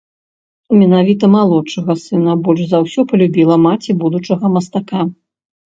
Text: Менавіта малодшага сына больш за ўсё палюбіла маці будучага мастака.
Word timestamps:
Менавіта 0.79 1.25
малодшага 1.35 1.93
сына 2.05 2.33
больш 2.49 2.61
за 2.73 2.79
ўсё 2.87 3.01
палюбіла 3.13 3.55
маці 3.69 3.91
будучага 4.05 4.45
мастака. 4.57 5.01